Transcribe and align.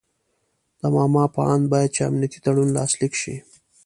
د 0.79 0.81
ماما 0.95 1.23
په 1.35 1.39
آند 1.53 1.65
باید 1.73 1.93
چې 1.95 2.01
امنیتي 2.09 2.39
تړون 2.45 2.69
لاسلیک 2.77 3.13
شي. 3.21 3.35